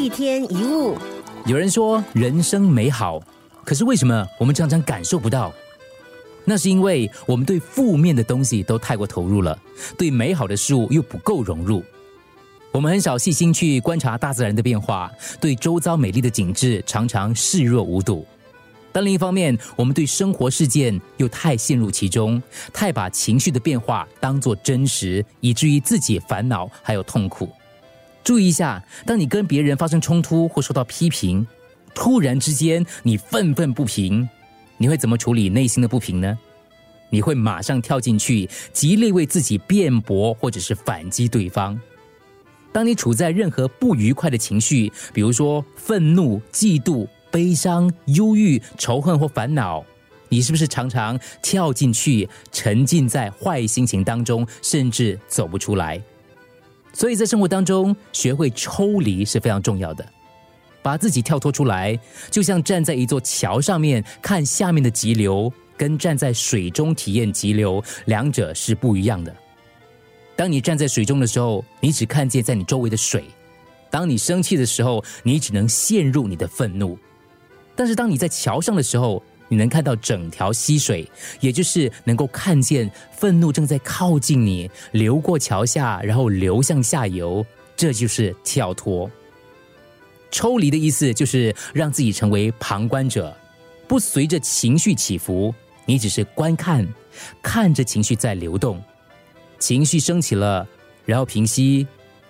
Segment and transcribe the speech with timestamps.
[0.00, 0.96] 一天一物，
[1.44, 3.20] 有人说人生美好，
[3.66, 5.52] 可是为什么我们常常感受不到？
[6.42, 9.58] 那是因为我们对负面的东西都太过投入了，
[9.98, 11.84] 对美好的事物又不够融入。
[12.72, 18.26] 我们很少细心去观察大自然的变化，对周遭美丽的景致常常视若无睹。
[18.92, 27.50] 但另一方面，我们对生活事件又太陷入其中，太把情绪的变化当作真实，以至于自己烦恼还有痛苦。
[28.22, 31.46] 注意一下，当你跟别人发生冲突或受到批评，
[31.94, 34.28] 突然之间你愤愤不平，
[34.76, 36.38] 你会怎么处理内心的不平呢？
[37.08, 41.80] 你会马上跳进去，极力为自己辩驳，或者是反击对方。
[42.72, 49.84] 当你处在任何不愉快的情绪，比如说愤怒、嫉妒、悲伤、忧郁、仇恨或烦恼，
[50.28, 56.00] 你是不是常常跳进去，沉浸在坏心情当中，甚至走不出来？
[56.92, 60.06] 所以在生活当中，学会抽离是非常重要的。
[60.82, 61.98] 把自己跳脱出来，
[62.30, 69.34] 就像站在一座桥上面看下面的急流，跟站在水中体验急流，两者是不一样的。
[70.34, 73.20] 当你站在水中的时候，你只看见在你周围的水；
[73.90, 76.98] 当你生气的时候，你只能陷入你的愤怒。
[77.76, 81.06] 但是当你在桥上的时候，你能看到整条溪水，
[81.40, 87.44] 也就是能够看见愤怒正在靠近你，流过桥下，然后流向下游。
[87.76, 89.10] 这就是跳脱、
[90.30, 93.34] 抽离的意思，就是让自己成为旁观者，
[93.88, 95.54] 不随着情绪起伏，
[95.86, 96.86] 你只是观看，
[97.42, 98.82] 看着情绪在流动。
[99.58, 100.68] 情绪升起了，
[101.06, 101.86] 然后平息，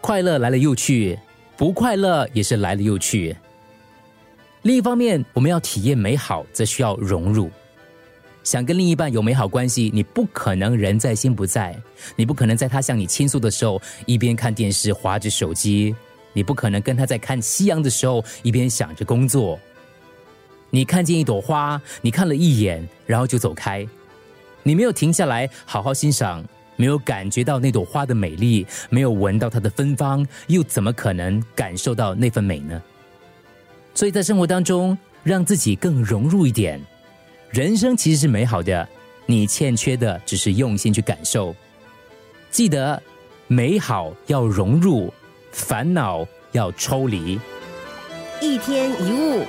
[0.00, 1.18] 快乐来了又去，
[1.56, 3.36] 不快乐也是来了又去。
[4.62, 7.50] 另一方面，我们要体验美好，则需要融入。
[8.44, 11.76] 想跟另一半有美好关系，你不可能人在心不在，
[12.14, 15.94] 你不可能在他向你倾诉的时候一边看电视、划着手机，
[16.32, 19.58] 你不可能跟他在看夕阳的时候一边想着工作。
[20.70, 23.84] 你看见一朵花，你看了一眼，然后就走开，
[24.62, 26.44] 你没有停下来好好欣赏，
[26.76, 32.80] 没有感觉到那朵花的美丽，没有闻到它的芬芳，又怎么可能感受到那份美呢？
[34.02, 36.80] 所以在生活当中，让自己更融入一点。
[37.50, 38.88] 人生其实是美好的，
[39.26, 41.54] 你欠缺的只是用心去感受。
[42.50, 43.00] 记得，
[43.46, 45.14] 美好要融入，
[45.52, 47.38] 烦恼要抽离。
[48.40, 49.44] 一天一物。